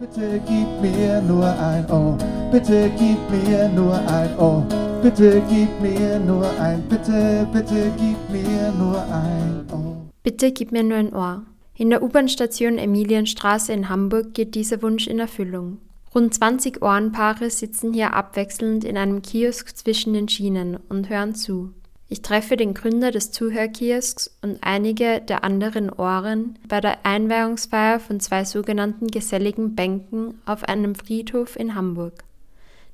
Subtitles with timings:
[0.00, 2.16] Bitte gib mir nur ein Ohr,
[2.50, 4.66] bitte gib mir nur ein Ohr,
[5.02, 9.96] bitte gib mir nur ein, bitte, bitte gib mir nur ein Ohr.
[10.22, 11.42] Bitte gib mir nur ein Ohr.
[11.76, 15.76] In der U-Bahn-Station Emilienstraße in Hamburg geht dieser Wunsch in Erfüllung.
[16.14, 21.74] Rund 20 Ohrenpaare sitzen hier abwechselnd in einem Kiosk zwischen den Schienen und hören zu.
[22.12, 28.18] Ich treffe den Gründer des Zuhörkiosks und einige der anderen Ohren bei der Einweihungsfeier von
[28.18, 32.24] zwei sogenannten geselligen Bänken auf einem Friedhof in Hamburg.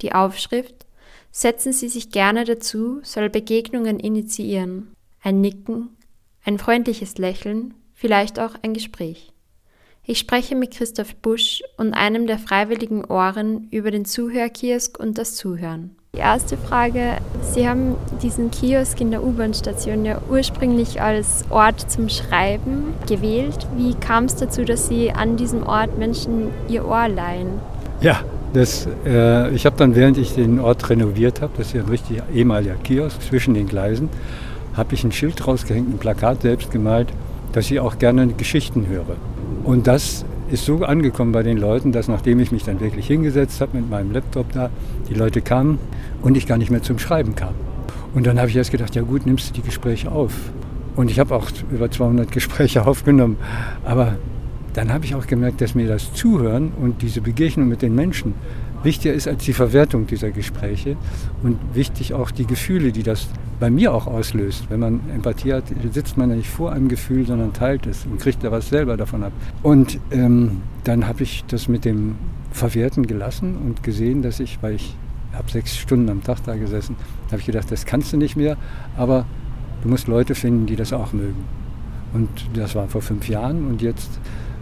[0.00, 0.86] Die Aufschrift
[1.32, 4.92] Setzen Sie sich gerne dazu soll Begegnungen initiieren.
[5.22, 5.90] Ein Nicken,
[6.44, 9.32] ein freundliches Lächeln, vielleicht auch ein Gespräch.
[10.04, 15.36] Ich spreche mit Christoph Busch und einem der freiwilligen Ohren über den Zuhörkiosk und das
[15.36, 15.96] Zuhören.
[16.16, 22.08] Die erste Frage, Sie haben diesen Kiosk in der U-Bahn-Station ja ursprünglich als Ort zum
[22.08, 23.68] Schreiben gewählt.
[23.76, 27.60] Wie kam es dazu, dass Sie an diesem Ort Menschen ihr Ohr leihen?
[28.00, 28.20] Ja,
[28.52, 31.88] das, äh, ich habe dann, während ich den Ort renoviert habe, das ist ja ein
[31.88, 34.08] richtig ehemaliger Kiosk zwischen den Gleisen,
[34.76, 37.08] habe ich ein Schild rausgehängt, ein Plakat selbst gemalt,
[37.52, 39.16] dass ich auch gerne Geschichten höre.
[39.62, 43.60] Und das ist so angekommen bei den Leuten, dass nachdem ich mich dann wirklich hingesetzt
[43.60, 44.70] habe mit meinem Laptop da,
[45.08, 45.78] die Leute kamen
[46.22, 47.54] und ich gar nicht mehr zum Schreiben kam.
[48.14, 50.32] Und dann habe ich erst gedacht, ja gut, nimmst du die Gespräche auf.
[50.96, 53.36] Und ich habe auch über 200 Gespräche aufgenommen.
[53.84, 54.16] Aber
[54.74, 58.34] dann habe ich auch gemerkt, dass mir das Zuhören und diese Begegnung mit den Menschen
[58.82, 60.96] wichtiger ist als die Verwertung dieser Gespräche
[61.42, 63.28] und wichtig auch die Gefühle, die das
[63.60, 64.64] bei mir auch auslöst.
[64.70, 68.18] Wenn man Empathie hat, sitzt man ja nicht vor einem Gefühl, sondern teilt es und
[68.18, 69.32] kriegt da was selber davon ab.
[69.62, 72.16] Und ähm, dann habe ich das mit dem
[72.50, 74.96] Verwerten gelassen und gesehen, dass ich, weil ich
[75.32, 78.56] habe sechs Stunden am Tag da gesessen, habe ich gedacht, das kannst du nicht mehr,
[78.96, 79.26] aber
[79.82, 81.44] du musst Leute finden, die das auch mögen.
[82.12, 84.18] Und das war vor fünf Jahren und jetzt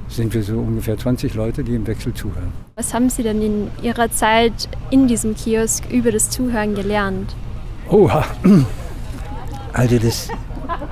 [0.08, 2.52] sind wir so ungefähr 20 Leute, die im Wechsel zuhören.
[2.76, 7.34] Was haben Sie denn in Ihrer Zeit in diesem Kiosk über das Zuhören gelernt?
[7.90, 8.24] Oha,
[9.78, 10.28] also das,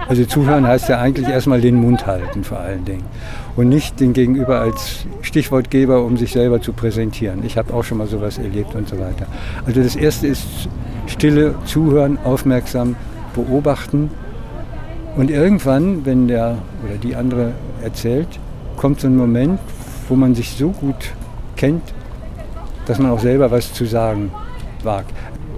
[0.07, 3.03] also zuhören heißt ja eigentlich erstmal den Mund halten vor allen Dingen
[3.57, 7.45] und nicht den Gegenüber als Stichwortgeber, um sich selber zu präsentieren.
[7.45, 9.27] Ich habe auch schon mal sowas erlebt und so weiter.
[9.67, 10.47] Also das erste ist
[11.09, 12.95] Stille, zuhören, aufmerksam
[13.35, 14.13] beobachten
[15.17, 18.29] und irgendwann, wenn der oder die andere erzählt,
[18.77, 19.59] kommt so ein Moment,
[20.09, 21.13] wo man sich so gut
[21.57, 21.83] kennt,
[22.87, 24.31] dass man auch selber was zu sagen
[24.85, 25.11] wagt.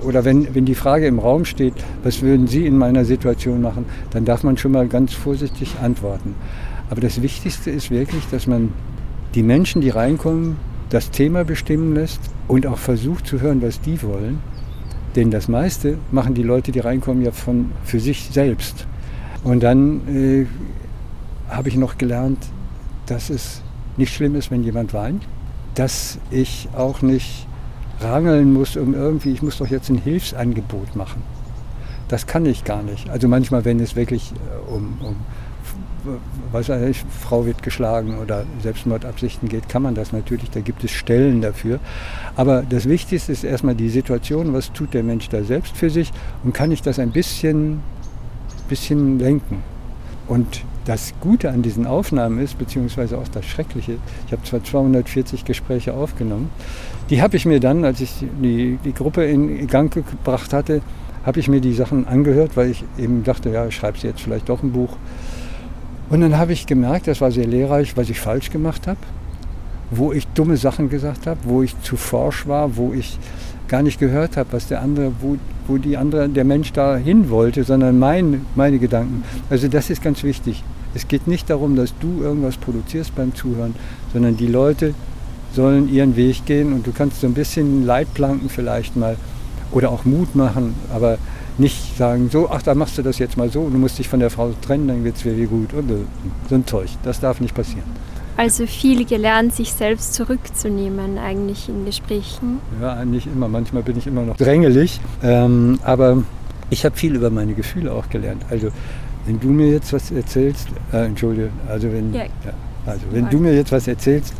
[0.05, 3.87] Oder wenn, wenn die Frage im Raum steht, was würden Sie in meiner Situation machen,
[4.11, 6.35] dann darf man schon mal ganz vorsichtig antworten.
[6.91, 8.73] Aber das Wichtigste ist wirklich, dass man
[9.35, 10.57] die Menschen, die reinkommen,
[10.91, 14.41] das Thema bestimmen lässt und auch versucht zu hören, was die wollen.
[15.17, 18.87] Denn das meiste machen die Leute, die reinkommen, ja von, für sich selbst.
[19.45, 20.47] Und dann äh,
[21.49, 22.39] habe ich noch gelernt,
[23.07, 23.63] dass es
[23.97, 25.27] nicht schlimm ist, wenn jemand weint,
[25.75, 27.47] dass ich auch nicht
[28.01, 31.23] rangeln muss, um irgendwie, ich muss doch jetzt ein Hilfsangebot machen.
[32.09, 33.11] Das kann ich gar nicht.
[33.11, 35.17] Also manchmal, wenn es wirklich äh, um, um
[36.53, 40.91] weiß ich, Frau wird geschlagen oder Selbstmordabsichten geht, kann man das natürlich, da gibt es
[40.91, 41.81] Stellen dafür.
[42.37, 46.13] Aber das Wichtigste ist erstmal die Situation, was tut der Mensch da selbst für sich
[46.45, 47.81] und kann ich das ein bisschen,
[48.69, 49.63] bisschen lenken.
[50.29, 55.45] Und das Gute an diesen Aufnahmen ist, beziehungsweise auch das Schreckliche, ich habe zwar 240
[55.45, 56.51] Gespräche aufgenommen,
[57.11, 60.81] die habe ich mir dann, als ich die, die Gruppe in Gang gebracht hatte,
[61.27, 64.49] habe ich mir die Sachen angehört, weil ich eben dachte, ja, ich schreibe jetzt vielleicht
[64.49, 64.97] doch ein Buch.
[66.09, 68.99] Und dann habe ich gemerkt, das war sehr lehrreich, was ich falsch gemacht habe,
[69.91, 73.19] wo ich dumme Sachen gesagt habe, wo ich zu forsch war, wo ich
[73.69, 77.29] gar nicht gehört habe, was der andere, wo, wo die andere, der Mensch da hin
[77.29, 79.23] wollte, sondern mein, meine Gedanken.
[79.51, 80.65] Also das ist ganz wichtig.
[80.95, 83.75] Es geht nicht darum, dass du irgendwas produzierst beim Zuhören,
[84.13, 84.95] sondern die Leute
[85.55, 89.17] sollen ihren Weg gehen und du kannst so ein bisschen Leitplanken vielleicht mal
[89.71, 91.19] oder auch Mut machen, aber
[91.59, 94.09] nicht sagen, so, ach, da machst du das jetzt mal so und du musst dich
[94.09, 95.73] von der Frau trennen, dann wird es wieder gut.
[95.75, 95.91] Und
[96.49, 96.89] so ein Zeug.
[97.03, 97.83] Das darf nicht passieren.
[98.37, 102.61] Also viel gelernt, sich selbst zurückzunehmen eigentlich in Gesprächen.
[102.81, 103.49] Ja, nicht immer.
[103.49, 105.01] Manchmal bin ich immer noch drängelig.
[105.25, 106.23] Ähm, aber
[106.71, 108.45] ich habe viel über meine Gefühle auch gelernt.
[108.49, 108.69] Also
[109.29, 112.25] wenn du mir jetzt was erzählst, äh, entschuldige, also wenn, ja.
[112.25, 112.31] Ja,
[112.87, 114.33] also wenn du mir jetzt was erzählst,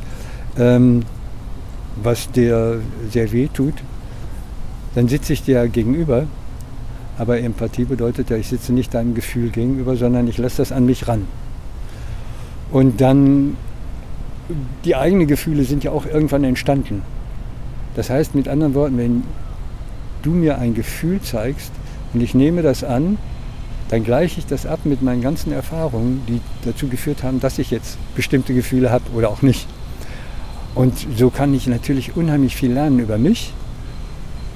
[0.59, 1.03] ähm,
[2.03, 2.81] was dir
[3.11, 3.75] sehr weh tut,
[4.95, 6.25] dann sitze ich dir gegenüber.
[7.19, 10.87] Aber Empathie bedeutet ja, ich sitze nicht deinem Gefühl gegenüber, sondern ich lasse das an
[10.87, 11.27] mich ran.
[12.71, 13.59] Und dann
[14.87, 17.03] die eigenen Gefühle sind ja auch irgendwann entstanden.
[17.95, 19.23] Das heißt mit anderen Worten, wenn
[20.23, 21.73] du mir ein Gefühl zeigst
[22.15, 23.19] und ich nehme das an,
[23.89, 27.71] dann gleiche ich das ab mit meinen ganzen Erfahrungen, die dazu geführt haben, dass ich
[27.71, 29.67] jetzt bestimmte Gefühle habe oder auch nicht.
[30.75, 33.53] Und so kann ich natürlich unheimlich viel lernen über mich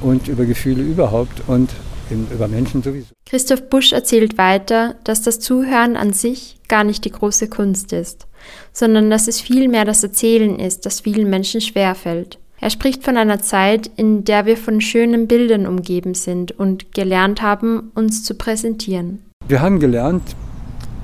[0.01, 1.71] und über Gefühle überhaupt und
[2.11, 3.09] über Menschen sowieso.
[3.25, 8.27] Christoph Busch erzählt weiter, dass das Zuhören an sich gar nicht die große Kunst ist,
[8.73, 12.39] sondern dass es vielmehr das Erzählen ist, das vielen Menschen schwerfällt.
[12.63, 17.43] Er spricht von einer Zeit, in der wir von schönen Bildern umgeben sind und gelernt
[17.43, 19.19] haben, uns zu präsentieren.
[19.49, 20.23] Wir haben gelernt,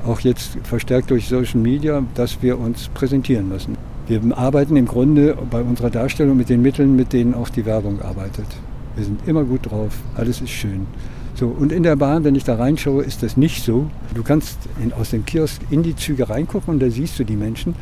[0.06, 3.76] auch jetzt verstärkt durch Social Media, dass wir uns präsentieren müssen.
[4.06, 8.00] Wir arbeiten im Grunde bei unserer Darstellung mit den Mitteln, mit denen auch die Werbung
[8.02, 8.46] arbeitet.
[8.94, 10.86] Wir sind immer gut drauf, alles ist schön.
[11.34, 13.90] So, und in der Bahn, wenn ich da reinschaue, ist das nicht so.
[14.14, 17.36] Du kannst in, aus dem Kiosk in die Züge reingucken und da siehst du die
[17.36, 17.74] Menschen.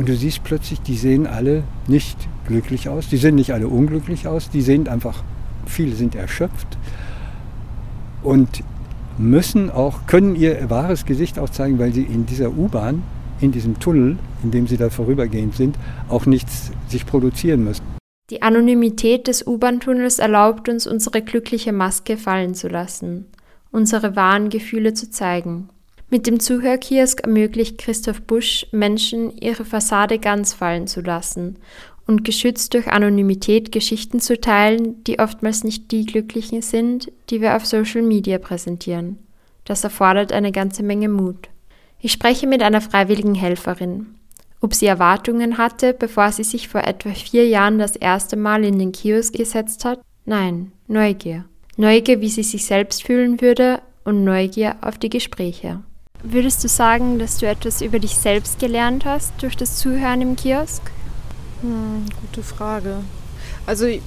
[0.00, 2.16] Und du siehst plötzlich, die sehen alle nicht
[2.48, 3.10] glücklich aus.
[3.10, 4.48] Die sehen nicht alle unglücklich aus.
[4.48, 5.22] Die sehen einfach,
[5.66, 6.78] viele sind erschöpft
[8.22, 8.48] und
[9.18, 13.02] müssen auch, können ihr wahres Gesicht auch zeigen, weil sie in dieser U-Bahn,
[13.42, 15.76] in diesem Tunnel, in dem sie da vorübergehend sind,
[16.08, 17.84] auch nichts sich produzieren müssen.
[18.30, 23.26] Die Anonymität des U-Bahn-Tunnels erlaubt uns, unsere glückliche Maske fallen zu lassen,
[23.70, 25.68] unsere wahren Gefühle zu zeigen.
[26.12, 31.56] Mit dem Zuhörkiosk ermöglicht Christoph Busch Menschen, ihre Fassade ganz fallen zu lassen
[32.04, 37.54] und geschützt durch Anonymität Geschichten zu teilen, die oftmals nicht die glücklichen sind, die wir
[37.54, 39.18] auf Social Media präsentieren.
[39.64, 41.48] Das erfordert eine ganze Menge Mut.
[42.00, 44.06] Ich spreche mit einer freiwilligen Helferin.
[44.60, 48.80] Ob sie Erwartungen hatte, bevor sie sich vor etwa vier Jahren das erste Mal in
[48.80, 50.00] den Kiosk gesetzt hat?
[50.24, 51.44] Nein, Neugier.
[51.76, 55.84] Neugier, wie sie sich selbst fühlen würde und Neugier auf die Gespräche.
[56.22, 60.36] Würdest du sagen, dass du etwas über dich selbst gelernt hast durch das Zuhören im
[60.36, 60.82] Kiosk?
[61.62, 62.96] Hm, gute Frage.
[63.66, 64.02] Also ich,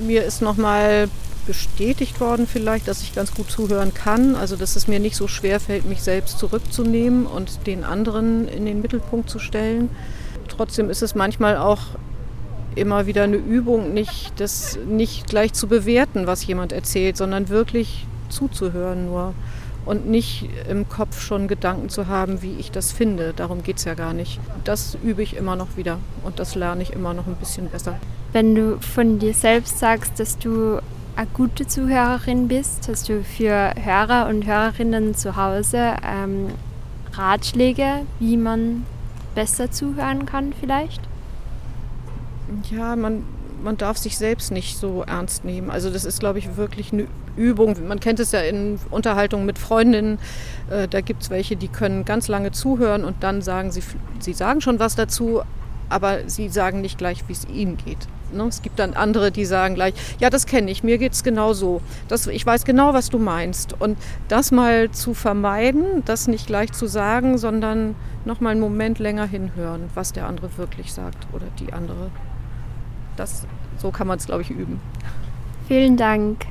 [0.00, 1.08] mir ist nochmal
[1.46, 4.36] bestätigt worden vielleicht, dass ich ganz gut zuhören kann.
[4.36, 8.66] Also dass es mir nicht so schwer fällt, mich selbst zurückzunehmen und den anderen in
[8.66, 9.90] den Mittelpunkt zu stellen.
[10.46, 11.80] Trotzdem ist es manchmal auch
[12.76, 18.06] immer wieder eine Übung, nicht das nicht gleich zu bewerten, was jemand erzählt, sondern wirklich
[18.28, 19.34] zuzuhören nur
[19.88, 23.32] und nicht im Kopf schon Gedanken zu haben, wie ich das finde.
[23.34, 24.38] Darum geht es ja gar nicht.
[24.64, 27.98] Das übe ich immer noch wieder und das lerne ich immer noch ein bisschen besser.
[28.32, 30.78] Wenn du von dir selbst sagst, dass du
[31.16, 32.86] eine gute Zuhörerin bist?
[32.88, 36.48] Hast du für Hörer und Hörerinnen zu Hause ähm,
[37.14, 38.84] Ratschläge, wie man
[39.34, 41.00] besser zuhören kann vielleicht?
[42.70, 43.24] Ja, man,
[43.62, 45.70] man darf sich selbst nicht so ernst nehmen.
[45.70, 47.06] Also das ist, glaube ich, wirklich eine
[47.36, 47.76] Übung.
[47.86, 50.18] Man kennt es ja in Unterhaltungen mit Freundinnen.
[50.70, 53.82] Äh, da gibt es welche, die können ganz lange zuhören und dann sagen sie,
[54.20, 55.42] sie sagen schon was dazu,
[55.88, 58.06] aber sie sagen nicht gleich, wie es ihnen geht.
[58.32, 58.44] Ne?
[58.44, 61.52] Es gibt dann andere, die sagen gleich, ja, das kenne ich, mir geht es genau
[61.52, 61.80] so.
[62.08, 63.80] Das, ich weiß genau, was du meinst.
[63.80, 67.94] Und das mal zu vermeiden, das nicht gleich zu sagen, sondern
[68.24, 72.10] noch mal einen Moment länger hinhören, was der andere wirklich sagt oder die andere.
[73.18, 73.42] Das,
[73.78, 74.80] so kann man es, glaube ich, üben.
[75.66, 76.46] Vielen Dank.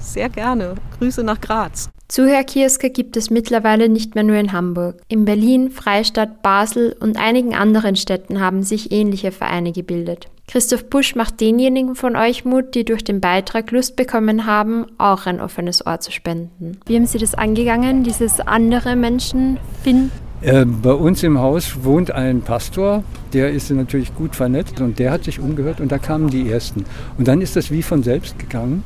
[0.00, 0.74] Sehr gerne.
[0.98, 1.90] Grüße nach Graz.
[2.08, 5.00] Zuhörkioske gibt es mittlerweile nicht mehr nur in Hamburg.
[5.08, 10.28] In Berlin, Freistadt, Basel und einigen anderen Städten haben sich ähnliche Vereine gebildet.
[10.48, 15.24] Christoph Busch macht denjenigen von euch Mut, die durch den Beitrag Lust bekommen haben, auch
[15.24, 16.78] ein offenes Ohr zu spenden.
[16.84, 20.10] Wie haben Sie das angegangen, dieses andere Menschen finden?
[20.42, 25.12] Äh, bei uns im Haus wohnt ein Pastor, der ist natürlich gut vernetzt und der
[25.12, 26.84] hat sich umgehört und da kamen die ersten.
[27.16, 28.82] Und dann ist das wie von selbst gegangen.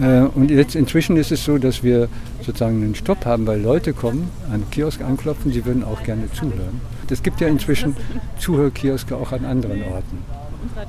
[0.00, 2.08] Äh, und jetzt inzwischen ist es so, dass wir
[2.40, 6.80] sozusagen einen Stopp haben, weil Leute kommen, an Kiosk anklopfen, sie würden auch gerne zuhören.
[7.10, 7.94] Es gibt ja inzwischen
[8.38, 10.18] Zuhörkioske auch an anderen Orten.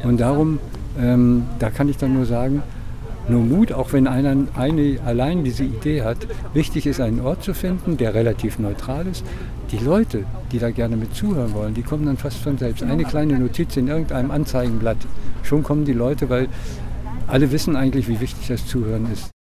[0.08, 0.60] Und darum,
[1.00, 2.64] ähm, da kann ich dann nur sagen,
[3.30, 6.18] nur Mut, auch wenn einer eine allein diese Idee hat.
[6.54, 9.26] Wichtig ist, einen Ort zu finden, der relativ neutral ist.
[9.72, 12.84] Die Leute, die da gerne mit zuhören wollen, die kommen dann fast von selbst.
[12.84, 14.98] Eine kleine Notiz in irgendeinem Anzeigenblatt,
[15.44, 16.48] schon kommen die Leute, weil
[17.28, 19.35] alle wissen eigentlich, wie wichtig das Zuhören ist.